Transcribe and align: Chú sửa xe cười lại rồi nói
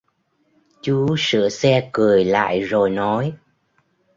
Chú 0.81 1.15
sửa 1.17 1.49
xe 1.49 1.89
cười 1.93 2.25
lại 2.25 2.61
rồi 2.61 2.89
nói 2.89 3.35